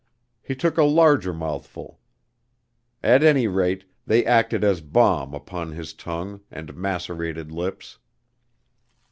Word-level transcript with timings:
He 0.41 0.55
took 0.55 0.79
a 0.79 0.83
larger 0.83 1.31
mouthful. 1.31 1.99
At 3.03 3.21
any 3.21 3.45
rate, 3.45 3.85
they 4.07 4.25
acted 4.25 4.63
as 4.63 4.81
balm 4.81 5.35
upon 5.35 5.73
his 5.73 5.93
tongue 5.93 6.41
and 6.49 6.75
macerated 6.75 7.51
lips. 7.51 7.99